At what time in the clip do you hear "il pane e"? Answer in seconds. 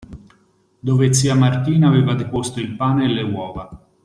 2.59-3.09